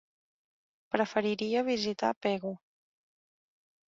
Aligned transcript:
Preferiria 0.95 1.63
visitar 1.67 2.11
Pego. 2.27 2.53